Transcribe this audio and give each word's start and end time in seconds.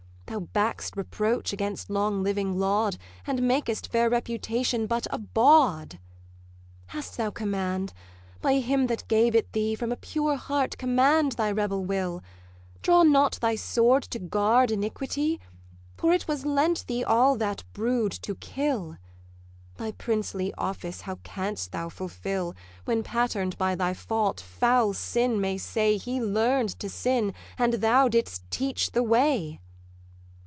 Thou 0.33 0.39
back'st 0.39 0.95
reproach 0.95 1.51
against 1.51 1.89
long 1.89 2.23
living 2.23 2.57
laud, 2.57 2.95
And 3.27 3.41
makest 3.41 3.91
fair 3.91 4.09
reputation 4.09 4.87
but 4.87 5.05
a 5.11 5.17
bawd. 5.17 5.99
'Hast 6.87 7.17
thou 7.17 7.31
command? 7.31 7.91
by 8.41 8.59
him 8.59 8.87
that 8.87 9.05
gave 9.09 9.35
it 9.35 9.51
thee, 9.51 9.75
From 9.75 9.91
a 9.91 9.97
pure 9.97 10.37
heart 10.37 10.77
command 10.77 11.33
thy 11.33 11.51
rebel 11.51 11.83
will: 11.83 12.23
Draw 12.81 13.03
not 13.03 13.39
thy 13.41 13.55
sword 13.57 14.03
to 14.03 14.19
guard 14.19 14.71
iniquity, 14.71 15.41
For 15.97 16.13
it 16.13 16.29
was 16.29 16.45
lent 16.45 16.87
thee 16.87 17.03
all 17.03 17.35
that 17.35 17.65
brood 17.73 18.13
to 18.23 18.35
kill. 18.35 18.95
Thy 19.75 19.91
princely 19.91 20.53
office 20.53 21.01
how 21.01 21.15
canst 21.23 21.73
thou 21.73 21.89
fulfill, 21.89 22.55
When, 22.85 23.03
pattern'd 23.03 23.57
by 23.57 23.75
thy 23.75 23.93
fault, 23.93 24.39
foul 24.39 24.93
sin 24.93 25.41
may 25.41 25.57
say 25.57 25.97
He 25.97 26.21
learn'd 26.21 26.79
to 26.79 26.87
sin, 26.89 27.33
and 27.59 27.73
thou 27.73 28.07
didst 28.07 28.49
teach 28.49 28.91
the 28.91 29.03
way? 29.03 29.59